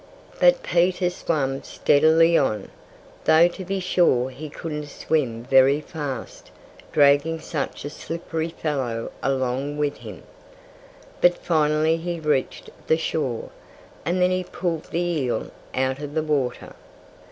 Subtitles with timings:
[0.39, 2.69] But Peter swam steadily on,
[3.25, 6.49] though to be sure he couldn't swim very fast,
[6.91, 10.23] dragging such a slippery fellow along with him.
[11.21, 13.51] But finally he reached the shore.
[14.03, 16.73] And then he pulled the eel out of the water.